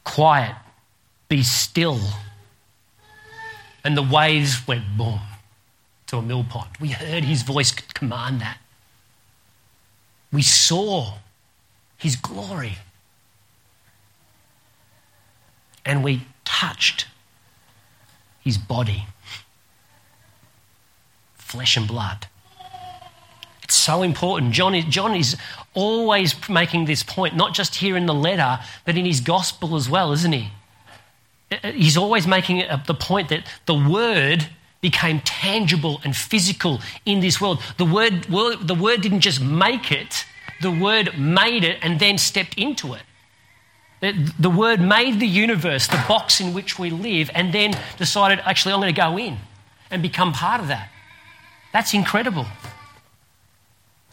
[0.05, 0.55] quiet,
[1.29, 2.01] be still.
[3.83, 5.21] And the waves went boom
[6.07, 6.71] to a mill pond.
[6.81, 8.59] We heard his voice command that.
[10.33, 11.15] We saw
[11.99, 12.79] his glory.
[15.85, 17.07] And we touched
[18.41, 19.07] his body,
[21.35, 22.27] flesh and blood.
[23.85, 24.55] So important.
[24.55, 25.37] John is, John is
[25.75, 29.91] always making this point, not just here in the letter, but in his gospel as
[29.91, 30.49] well, isn't he?
[31.53, 34.49] Uh, uh, he's always making the point that the word
[34.81, 37.61] became tangible and physical in this world.
[37.77, 40.25] The word, the word didn't just make it,
[40.63, 43.03] the word made it and then stepped into it.
[44.39, 48.73] The word made the universe, the box in which we live, and then decided, actually,
[48.73, 49.37] I'm going to go in
[49.91, 50.89] and become part of that.
[51.75, 52.47] That's incredible.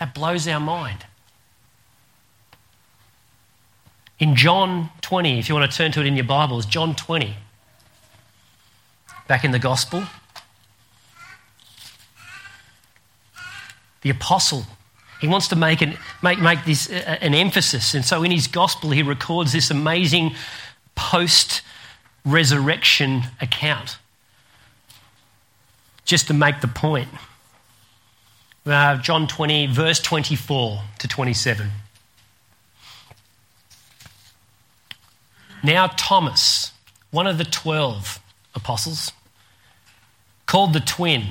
[0.01, 1.05] That blows our mind.
[4.17, 7.35] In John 20, if you want to turn to it in your Bibles, John 20,
[9.27, 10.05] back in the Gospel,
[14.01, 14.65] the apostle
[15.19, 17.93] he wants to make an, make, make this uh, an emphasis.
[17.93, 20.33] And so in his gospel, he records this amazing
[20.95, 21.61] post
[22.25, 23.99] resurrection account.
[26.05, 27.09] Just to make the point.
[28.65, 31.69] Uh, John 20, verse 24 to 27.
[35.63, 36.71] Now, Thomas,
[37.09, 38.19] one of the 12
[38.55, 39.11] apostles,
[40.45, 41.23] called the twin.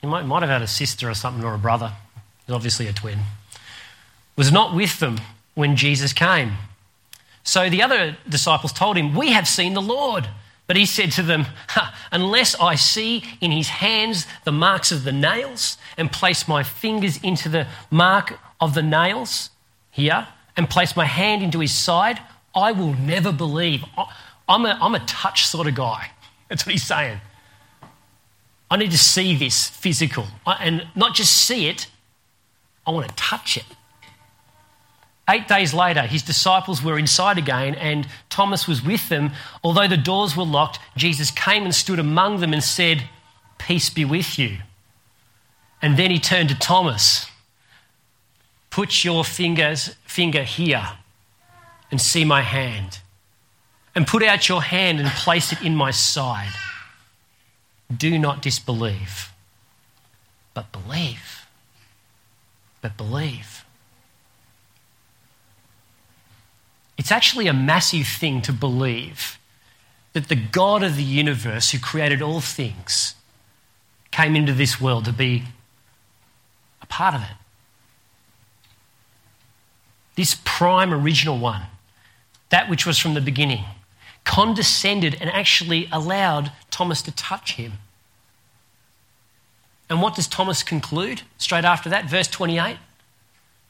[0.00, 1.92] He might, might have had a sister or something or a brother.
[2.46, 3.18] He's obviously a twin.
[4.36, 5.20] Was not with them
[5.54, 6.52] when Jesus came.
[7.42, 10.28] So the other disciples told him, We have seen the Lord.
[10.66, 11.46] But he said to them,
[12.10, 17.18] Unless I see in his hands the marks of the nails and place my fingers
[17.22, 19.50] into the mark of the nails
[19.90, 22.20] here and place my hand into his side,
[22.54, 23.84] I will never believe.
[24.48, 26.10] I'm a, I'm a touch sort of guy.
[26.48, 27.20] That's what he's saying.
[28.70, 31.86] I need to see this physical and not just see it,
[32.86, 33.64] I want to touch it.
[35.28, 39.32] Eight days later, his disciples were inside again, and Thomas was with them.
[39.62, 43.04] Although the doors were locked, Jesus came and stood among them and said,
[43.58, 44.58] Peace be with you.
[45.80, 47.26] And then he turned to Thomas,
[48.70, 50.88] Put your fingers, finger here
[51.90, 52.98] and see my hand.
[53.94, 56.52] And put out your hand and place it in my side.
[57.96, 59.32] Do not disbelieve,
[60.52, 61.44] but believe
[62.84, 63.53] but believe.
[66.96, 69.38] It's actually a massive thing to believe
[70.12, 73.14] that the God of the universe, who created all things,
[74.10, 75.42] came into this world to be
[76.80, 77.36] a part of it.
[80.14, 81.62] This prime original one,
[82.50, 83.64] that which was from the beginning,
[84.22, 87.72] condescended and actually allowed Thomas to touch him.
[89.90, 92.08] And what does Thomas conclude straight after that?
[92.08, 92.76] Verse 28.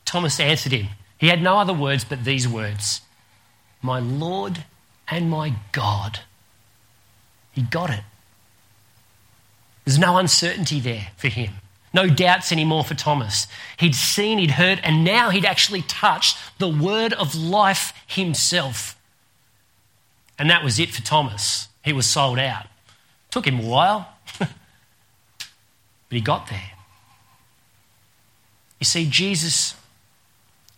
[0.04, 0.88] Thomas answered him.
[1.16, 3.00] He had no other words but these words
[3.84, 4.64] My Lord
[5.08, 6.20] and my God.
[7.52, 8.00] He got it.
[9.84, 11.52] There's no uncertainty there for him.
[11.92, 13.46] No doubts anymore for Thomas.
[13.76, 18.98] He'd seen, he'd heard, and now he'd actually touched the word of life himself.
[20.38, 21.68] And that was it for Thomas.
[21.84, 22.64] He was sold out.
[23.30, 24.48] Took him a while, but
[26.08, 26.72] he got there.
[28.80, 29.74] You see, Jesus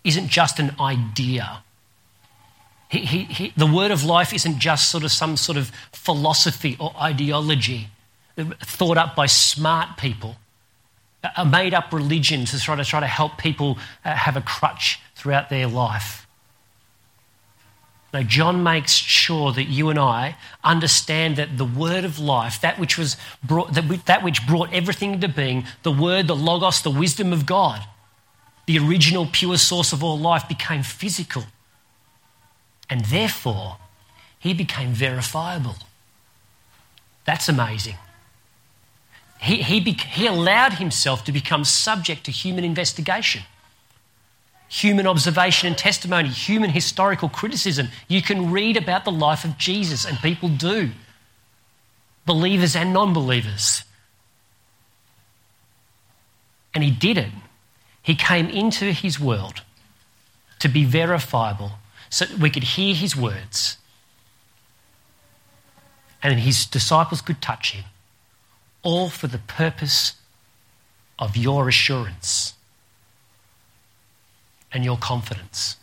[0.02, 1.62] isn't just an idea.
[2.88, 6.76] He, he, he, the word of life isn't just sort of some sort of philosophy
[6.78, 7.88] or ideology
[8.36, 10.36] thought up by smart people,
[11.36, 15.00] a made up religion to try to, try to help people uh, have a crutch
[15.14, 16.26] throughout their life.
[18.12, 22.78] No, John makes sure that you and I understand that the word of life, that
[22.78, 27.32] which, was brought, that which brought everything into being, the word, the logos, the wisdom
[27.32, 27.82] of God,
[28.66, 31.44] the original pure source of all life, became physical.
[32.88, 33.78] And therefore,
[34.38, 35.76] he became verifiable.
[37.24, 37.96] That's amazing.
[39.40, 43.42] He, he, be, he allowed himself to become subject to human investigation,
[44.68, 47.88] human observation and testimony, human historical criticism.
[48.08, 50.90] You can read about the life of Jesus, and people do,
[52.24, 53.82] believers and non believers.
[56.74, 57.30] And he did it.
[58.02, 59.62] He came into his world
[60.60, 61.72] to be verifiable
[62.16, 63.76] so we could hear his words
[66.22, 67.84] and his disciples could touch him
[68.82, 70.14] all for the purpose
[71.18, 72.54] of your assurance
[74.72, 75.76] and your confidence.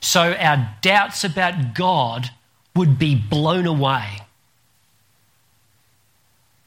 [0.00, 2.30] So our doubts about God
[2.74, 4.20] would be blown away.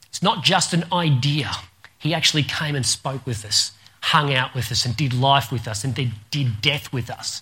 [0.09, 1.49] It's not just an idea.
[1.97, 5.67] He actually came and spoke with us, hung out with us, and did life with
[5.67, 7.41] us, and did, did death with us.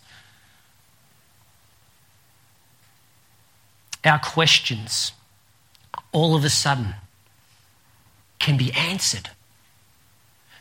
[4.03, 5.11] Our questions
[6.11, 6.95] all of a sudden
[8.39, 9.29] can be answered.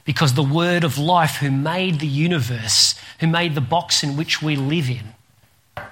[0.04, 4.40] Because the word of life, who made the universe, who made the box in which
[4.40, 5.14] we live in,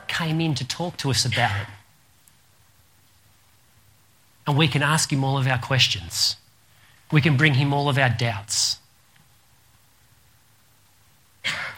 [0.06, 1.66] came in to talk to us about it.
[4.46, 6.36] And we can ask him all of our questions.
[7.10, 8.78] We can bring him all of our doubts.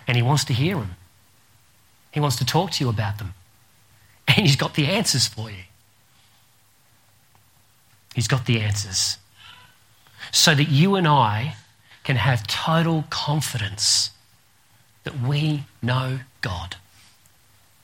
[0.06, 0.96] And he wants to hear them.
[2.12, 3.34] He wants to talk to you about them.
[4.28, 5.64] And he's got the answers for you.
[8.14, 9.18] He's got the answers.
[10.32, 11.56] So that you and I
[12.02, 14.10] can have total confidence
[15.04, 16.76] that we know God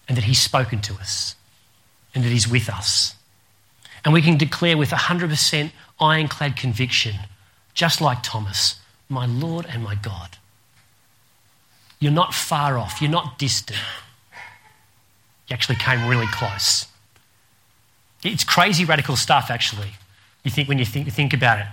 [0.09, 1.37] and that He's spoken to us
[2.15, 3.15] and that He's with us.
[4.05, 7.15] And we can declare with 100% ironclad conviction,
[7.75, 8.77] just like Thomas,
[9.09, 10.39] my Lord and my God.
[12.03, 13.79] You're not far off, you're not distant.
[15.47, 16.89] You actually came really close.
[18.25, 19.93] It's crazy radical stuff, actually.
[20.43, 21.67] You think when you think, think about it.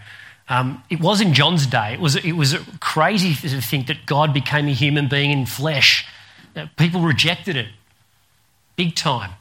[0.47, 1.93] Um, it was in John's day.
[1.93, 6.05] It was, it was crazy to think that God became a human being in flesh.
[6.55, 7.69] Uh, people rejected it
[8.75, 9.31] big time.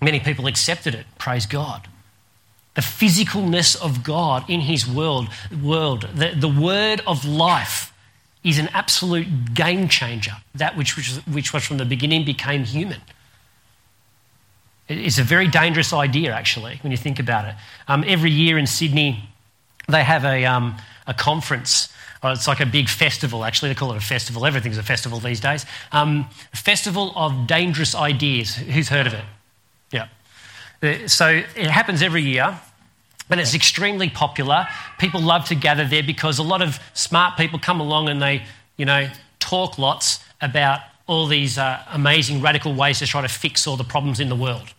[0.00, 1.06] Many people accepted it.
[1.18, 1.88] Praise God.
[2.74, 5.30] The physicalness of God in his world,
[5.60, 7.91] world the, the word of life
[8.44, 10.32] is an absolute game changer.
[10.54, 13.00] That which, which, which was from the beginning became human.
[14.88, 17.54] It's a very dangerous idea, actually, when you think about it.
[17.88, 19.28] Um, every year in Sydney,
[19.88, 21.88] they have a, um, a conference.
[22.22, 23.70] Well, it's like a big festival, actually.
[23.70, 24.44] They call it a festival.
[24.44, 25.64] Everything's a festival these days.
[25.92, 28.54] Um, festival of Dangerous Ideas.
[28.56, 29.24] Who's heard of it?
[29.92, 30.08] Yeah.
[30.82, 32.60] Uh, so it happens every year.
[33.32, 34.68] But it's extremely popular.
[34.98, 38.42] People love to gather there because a lot of smart people come along and they,
[38.76, 39.08] you know,
[39.38, 43.84] talk lots about all these uh, amazing radical ways to try to fix all the
[43.84, 44.74] problems in the world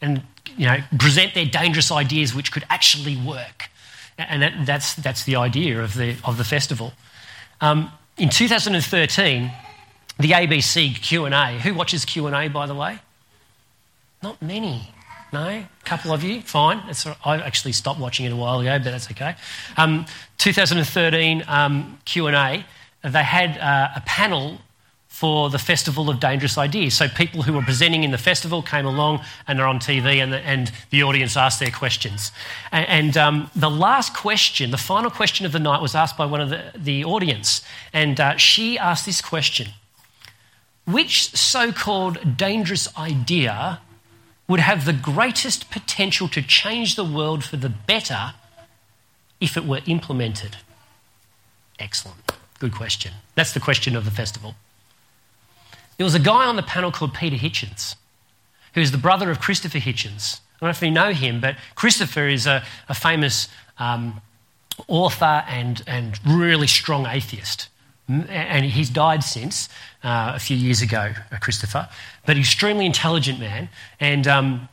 [0.00, 0.22] and
[0.56, 3.68] you know, present their dangerous ideas which could actually work.
[4.16, 6.94] And that, that's, that's the idea of the, of the festival.
[7.60, 9.52] Um, in 2013,
[10.18, 12.98] the ABC Q&A, who watches Q&A, by the way?
[14.22, 14.88] Not many.
[15.32, 15.46] No?
[15.48, 16.42] A couple of you?
[16.42, 16.82] Fine.
[16.88, 19.36] It's, I actually stopped watching it a while ago, but that's okay.
[19.76, 20.06] Um,
[20.38, 22.64] 2013 um, Q&A
[23.02, 24.58] they had uh, a panel
[25.08, 26.94] for the Festival of Dangerous Ideas.
[26.94, 30.32] So people who were presenting in the festival came along and they're on TV and
[30.32, 32.32] the, and the audience asked their questions.
[32.72, 36.26] And, and um, the last question, the final question of the night, was asked by
[36.26, 37.62] one of the, the audience.
[37.92, 39.68] And uh, she asked this question
[40.86, 43.80] Which so called dangerous idea
[44.50, 48.32] would have the greatest potential to change the world for the better
[49.40, 50.56] if it were implemented?
[51.78, 52.32] Excellent.
[52.58, 53.12] Good question.
[53.36, 54.56] That's the question of the festival.
[55.98, 57.94] There was a guy on the panel called Peter Hitchens,
[58.74, 60.40] who's the brother of Christopher Hitchens.
[60.56, 63.48] I don't know if you know him, but Christopher is a, a famous
[63.78, 64.20] um,
[64.88, 67.68] author and, and really strong atheist.
[68.10, 69.68] And he's died since
[70.02, 71.88] uh, a few years ago, uh, Christopher,
[72.26, 73.68] but extremely intelligent man.
[74.00, 74.68] And um,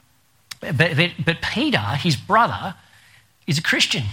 [0.59, 2.75] but, but, but Peter, his brother,
[3.45, 4.03] is a Christian.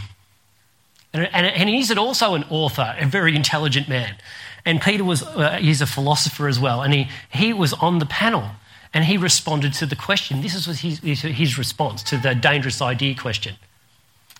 [1.12, 4.16] And, and, and he's also an author, a very intelligent man.
[4.64, 8.06] And Peter was, uh, he's a philosopher as well, and he, he was on the
[8.06, 8.50] panel
[8.94, 10.40] and he responded to the question.
[10.40, 13.56] This was his, his response to the dangerous idea question.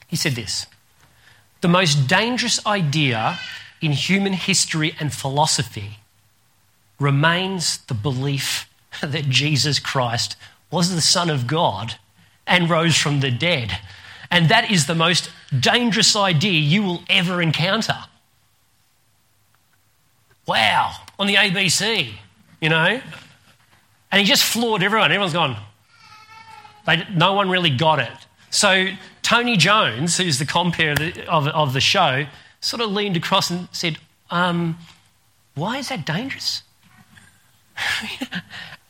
[0.07, 0.66] He said this
[1.61, 3.39] The most dangerous idea
[3.85, 5.99] in human history and philosophy
[6.99, 8.68] remains the belief
[9.03, 10.37] that Jesus Christ
[10.70, 11.97] was the Son of God
[12.47, 13.78] and rose from the dead.
[14.30, 17.97] And that is the most dangerous idea you will ever encounter.
[20.47, 22.11] Wow, on the ABC,
[22.61, 23.01] you know?
[24.11, 25.11] And he just floored everyone.
[25.11, 25.57] Everyone's gone,
[26.87, 28.12] they, no one really got it.
[28.51, 28.89] So
[29.22, 30.95] Tony Jones, who's the compere
[31.28, 32.26] of of the show,
[32.64, 33.98] sort of leaned across and said,
[34.30, 34.78] um,
[35.54, 36.62] Why is that dangerous?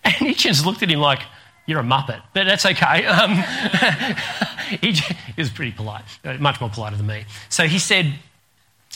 [0.05, 1.23] and he just looked at him like,
[1.67, 3.05] You're a muppet, but that's okay.
[3.05, 3.33] Um,
[4.81, 7.25] he, he was pretty polite, uh, much more polite than me.
[7.49, 8.15] So he said,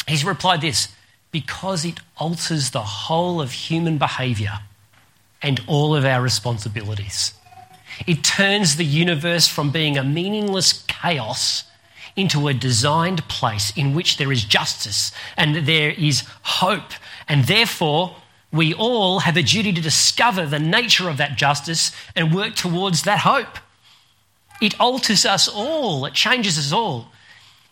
[0.06, 0.88] He's replied this
[1.32, 4.60] because it alters the whole of human behaviour
[5.42, 7.34] and all of our responsibilities.
[8.06, 11.64] It turns the universe from being a meaningless chaos
[12.18, 16.92] into a designed place in which there is justice and there is hope.
[17.28, 18.16] And therefore,
[18.52, 23.04] we all have a duty to discover the nature of that justice and work towards
[23.04, 23.58] that hope.
[24.60, 27.12] It alters us all, it changes us all.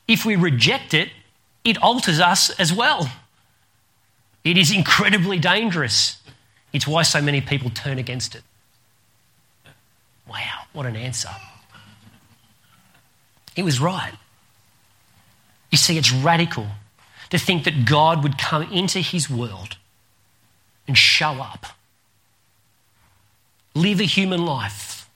[0.07, 1.11] If we reject it,
[1.65, 3.11] it alters us as well.
[4.45, 6.19] It is incredibly dangerous.
[6.73, 8.43] It's why so many people turn against it.
[10.29, 11.31] Wow, what an answer.
[13.57, 14.13] He was right.
[15.71, 16.67] You see, it's radical
[17.31, 19.77] to think that God would come into his world
[20.87, 21.67] and show up,
[23.75, 25.09] live a human life,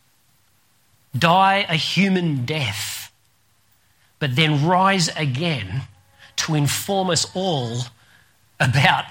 [1.16, 3.12] die a human death,
[4.18, 5.82] but then rise again
[6.36, 7.82] to inform us all
[8.58, 9.04] about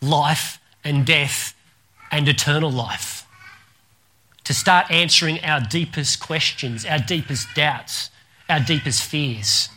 [0.00, 1.54] life and death
[2.10, 3.26] and eternal life.
[4.44, 8.10] To start answering our deepest questions, our deepest doubts,
[8.48, 9.68] our deepest fears.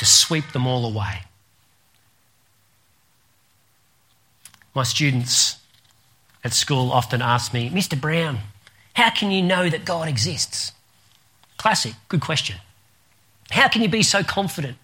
[0.00, 1.22] To sweep them all away.
[4.74, 5.56] My students
[6.42, 8.00] at school often ask me, Mr.
[8.00, 8.38] Brown,
[8.94, 10.72] how can you know that God exists?
[11.56, 12.56] Classic, good question.
[13.50, 14.76] How can you be so confident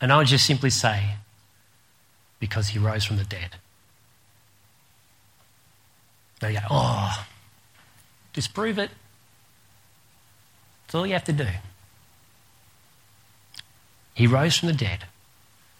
[0.00, 1.14] and I would just simply say,
[2.38, 3.56] because he rose from the dead.
[6.40, 7.26] They go, oh,
[8.34, 8.90] disprove it.
[10.82, 11.46] That's all you have to do.
[14.16, 15.04] He rose from the dead.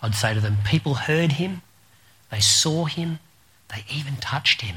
[0.03, 1.63] I'd say to them, people heard him,
[2.31, 3.19] they saw him,
[3.75, 4.77] they even touched him.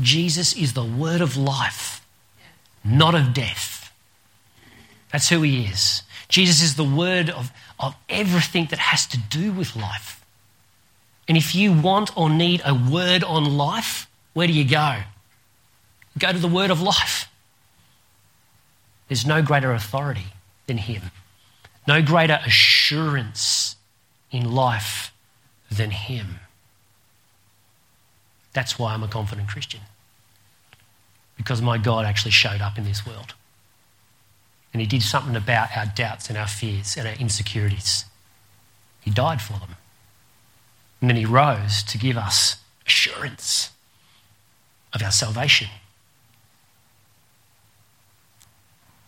[0.00, 2.06] Jesus is the word of life,
[2.84, 3.92] not of death.
[5.10, 6.02] That's who he is.
[6.28, 7.50] Jesus is the word of,
[7.80, 10.24] of everything that has to do with life.
[11.26, 14.98] And if you want or need a word on life, where do you go?
[16.16, 17.28] Go to the word of life.
[19.08, 20.26] There's no greater authority
[20.68, 21.10] than him,
[21.86, 23.76] no greater assurance
[24.30, 25.12] in life
[25.70, 26.40] than him.
[28.52, 29.80] That's why I'm a confident Christian.
[31.36, 33.34] Because my God actually showed up in this world.
[34.72, 38.04] And he did something about our doubts and our fears and our insecurities.
[39.00, 39.76] He died for them.
[41.00, 42.56] And then he rose to give us
[42.86, 43.70] assurance
[44.92, 45.68] of our salvation.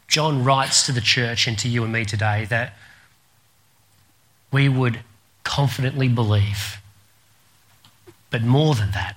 [0.09, 2.74] John writes to the church and to you and me today that
[4.50, 5.00] we would
[5.44, 6.80] confidently believe,
[8.30, 9.16] but more than that,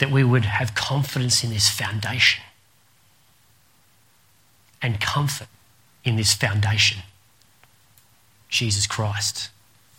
[0.00, 2.42] that we would have confidence in this foundation
[4.82, 5.48] and comfort
[6.04, 7.02] in this foundation.
[8.48, 9.50] Jesus Christ,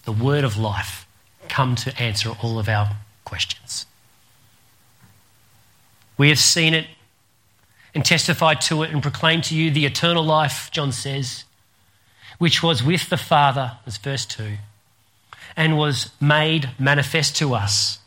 [0.03, 1.07] the word of life,
[1.47, 3.85] come to answer all of our questions.
[6.17, 6.87] We have seen it
[7.95, 11.45] and testify to it and proclaim to you the eternal life, John says,
[12.37, 14.57] which was with the Father, as verse 2,
[15.55, 17.99] and was made manifest to us.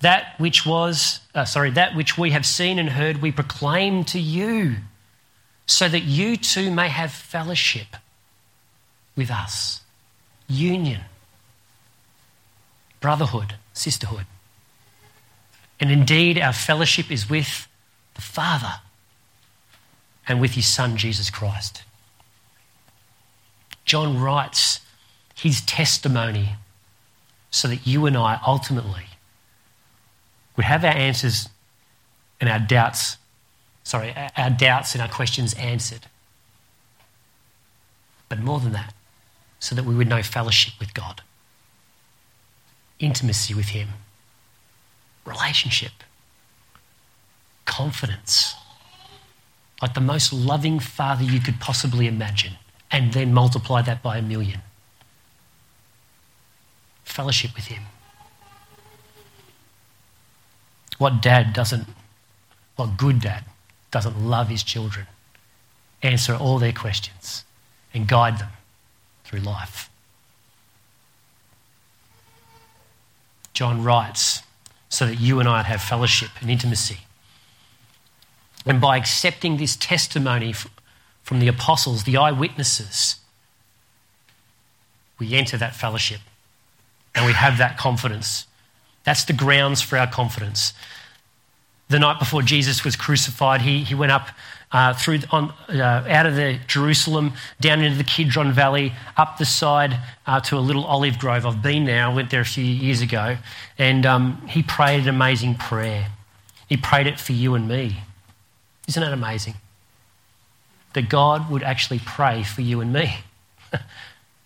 [0.00, 4.20] That which was, uh, sorry, that which we have seen and heard, we proclaim to
[4.20, 4.76] you,
[5.66, 7.88] so that you too may have fellowship
[9.16, 9.80] with us.
[10.46, 11.00] Union,
[13.00, 14.26] brotherhood, sisterhood.
[15.80, 17.66] And indeed, our fellowship is with
[18.14, 18.74] the Father
[20.28, 21.82] and with his Son, Jesus Christ.
[23.84, 24.80] John writes
[25.34, 26.50] his testimony
[27.50, 29.06] so that you and I ultimately
[30.56, 31.48] would have our answers
[32.40, 33.16] and our doubts,
[33.84, 36.06] sorry, our doubts and our questions answered.
[38.28, 38.92] But more than that,
[39.58, 41.22] so that we would know fellowship with God,
[42.98, 43.88] intimacy with Him,
[45.24, 45.92] relationship,
[47.64, 48.54] confidence,
[49.80, 52.54] like the most loving Father you could possibly imagine,
[52.90, 54.60] and then multiply that by a million.
[57.04, 57.82] Fellowship with Him.
[60.98, 61.86] What dad doesn't,
[62.74, 63.44] what good dad
[63.90, 65.06] doesn't love his children,
[66.02, 67.44] answer all their questions,
[67.94, 68.50] and guide them
[69.24, 69.88] through life?
[73.54, 74.42] John writes
[74.88, 76.98] so that you and I have fellowship and intimacy.
[78.68, 80.54] And by accepting this testimony
[81.22, 83.16] from the apostles, the eyewitnesses,
[85.18, 86.20] we enter that fellowship
[87.14, 88.46] and we have that confidence.
[89.04, 90.74] That's the grounds for our confidence.
[91.88, 94.28] The night before Jesus was crucified, he, he went up
[94.70, 99.46] uh, through on, uh, out of the Jerusalem, down into the Kidron Valley, up the
[99.46, 101.46] side uh, to a little olive grove.
[101.46, 102.04] I've been there.
[102.04, 103.38] I went there a few years ago,
[103.78, 106.08] and um, he prayed an amazing prayer.
[106.68, 107.96] He prayed it for you and me.
[108.88, 109.54] Isn't that amazing?
[110.94, 113.18] That God would actually pray for you and me.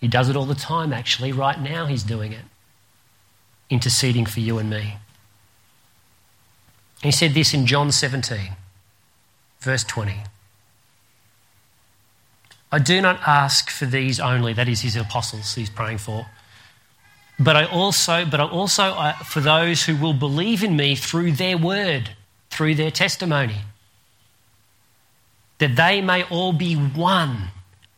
[0.01, 1.31] he does it all the time, actually.
[1.31, 2.43] Right now, He's doing it,
[3.69, 4.97] interceding for you and me.
[7.01, 8.51] He said this in John 17,
[9.59, 10.15] verse 20.
[12.71, 16.25] I do not ask for these only, that is his apostles he's praying for.
[17.37, 21.33] But I also, but I also uh, for those who will believe in me through
[21.33, 22.11] their word,
[22.49, 23.57] through their testimony,
[25.63, 27.49] that they may all be one,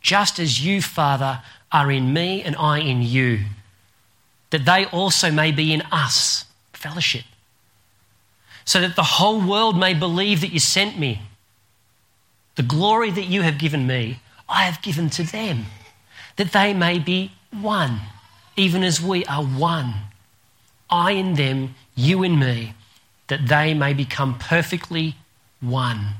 [0.01, 1.41] just as you, Father,
[1.71, 3.39] are in me and I in you,
[4.51, 7.23] that they also may be in us, fellowship
[8.65, 11.21] so that the whole world may believe that you sent me.
[12.55, 15.65] The glory that you have given me, I have given to them,
[16.35, 17.99] that they may be one,
[18.57, 19.93] even as we are one.
[20.89, 22.73] I in them, you in me,
[23.27, 25.15] that they may become perfectly
[25.61, 26.15] one,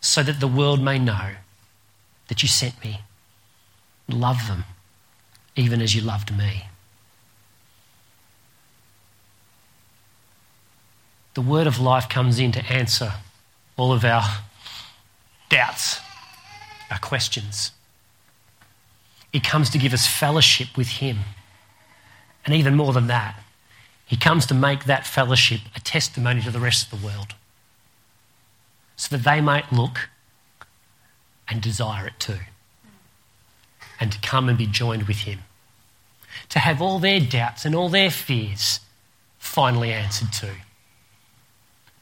[0.00, 1.30] so that the world may know
[2.28, 3.00] that you sent me.
[4.08, 4.64] Love them,
[5.56, 6.64] even as you loved me.
[11.34, 13.12] the word of life comes in to answer
[13.76, 14.22] all of our
[15.48, 16.00] doubts,
[16.90, 17.72] our questions.
[19.32, 21.18] It comes to give us fellowship with Him.
[22.44, 23.40] And even more than that,
[24.04, 27.34] He comes to make that fellowship a testimony to the rest of the world
[29.00, 30.10] so that they might look
[31.48, 32.40] and desire it too.
[33.98, 35.38] And to come and be joined with Him.
[36.50, 38.80] To have all their doubts and all their fears
[39.38, 40.52] finally answered too.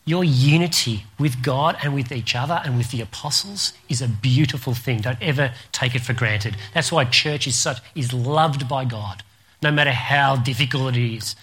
[0.06, 4.74] Your unity with God and with each other and with the apostles is a beautiful
[4.74, 5.00] thing.
[5.00, 6.56] Don't ever take it for granted.
[6.74, 9.22] That's why church is such is loved by God,
[9.62, 11.36] no matter how difficult it is,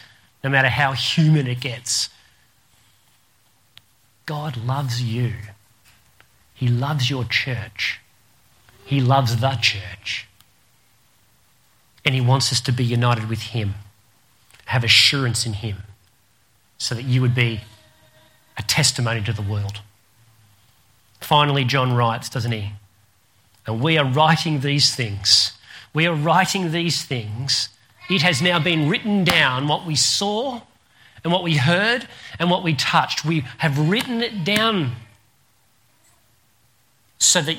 [0.44, 2.10] no matter how human it gets.
[4.26, 5.34] God loves you.
[6.54, 8.00] He loves your church.
[8.86, 10.28] He loves the church.
[12.04, 13.76] And he wants us to be united with him,
[14.66, 15.78] have assurance in him,
[16.78, 17.62] so that you would be
[18.58, 19.82] a testimony to the world.
[21.20, 22.74] Finally, John writes, doesn't he?
[23.66, 25.54] And we are writing these things.
[25.94, 27.70] We are writing these things.
[28.10, 30.62] It has now been written down what we saw
[31.26, 32.08] and what we heard
[32.38, 33.26] and what we touched.
[33.26, 34.92] We have written it down
[37.18, 37.58] so that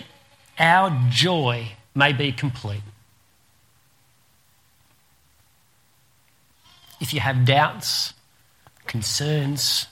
[0.57, 2.83] our joy may be complete.
[7.01, 8.15] If you have doubts,
[8.87, 9.89] concerns,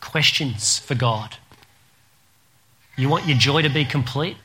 [0.00, 1.36] questions for God.
[2.96, 4.38] You want your joy to be complete?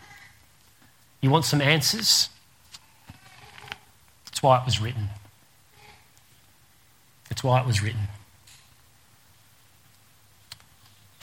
[1.22, 2.28] You want some answers?
[4.26, 5.08] That's why it was written.
[7.30, 8.10] That's why it was written.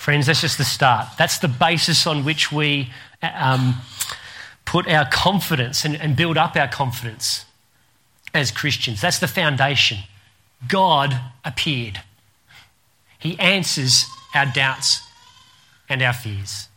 [0.08, 1.06] Friends, that's just the start.
[1.18, 2.88] That's the basis on which we
[3.22, 3.74] um,
[4.64, 7.44] put our confidence and, and build up our confidence
[8.32, 9.02] as Christians.
[9.02, 9.98] That's the foundation.
[10.66, 12.00] God appeared,
[13.18, 15.02] He answers our doubts
[15.90, 16.70] and our fears.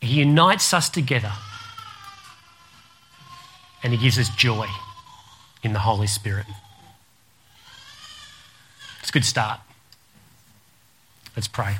[0.00, 1.32] He unites us together
[3.82, 4.68] and He gives us joy
[5.62, 6.46] in the Holy Spirit.
[9.00, 9.60] It's a good start.
[11.36, 11.76] Let's pray.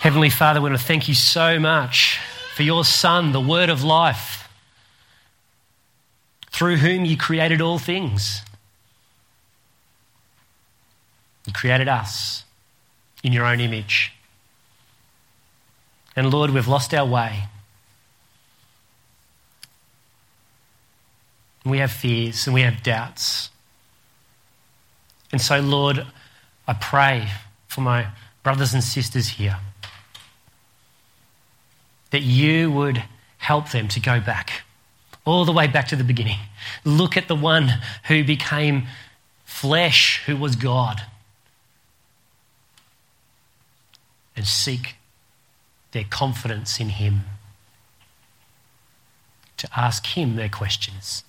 [0.00, 2.20] Heavenly Father, we want to thank you so much
[2.54, 4.48] for your Son, the Word of life,
[6.50, 8.42] through whom you created all things.
[11.46, 12.44] You created us
[13.24, 14.12] in your own image.
[16.14, 17.44] And Lord, we've lost our way.
[21.64, 23.50] We have fears and we have doubts.
[25.32, 26.06] And so, Lord,
[26.66, 27.28] I pray
[27.66, 28.08] for my
[28.42, 29.58] brothers and sisters here
[32.10, 33.02] that you would
[33.38, 34.62] help them to go back,
[35.24, 36.38] all the way back to the beginning.
[36.84, 37.74] Look at the one
[38.04, 38.86] who became
[39.44, 41.02] flesh, who was God,
[44.36, 44.96] and seek
[45.92, 47.20] their confidence in Him,
[49.56, 51.24] to ask Him their questions,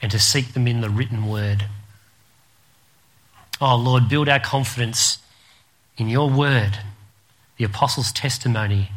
[0.00, 1.66] and to seek them in the written word.
[3.64, 5.18] Oh Lord, build our confidence
[5.96, 6.80] in your word,
[7.58, 8.90] the apostles' testimony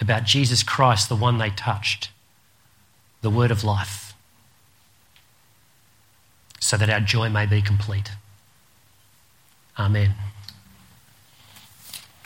[0.00, 2.10] about Jesus Christ, the one they touched,
[3.20, 4.14] the word of life,
[6.60, 8.12] so that our joy may be complete.
[9.78, 10.14] Amen.